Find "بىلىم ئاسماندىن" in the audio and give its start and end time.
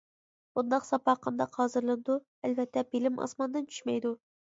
2.95-3.69